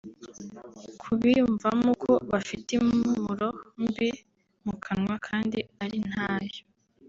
[1.01, 3.49] Ku biyumvamo ko bafite impumuro
[3.85, 4.09] mbi
[4.65, 6.59] mu kanwa kandi ari ntayo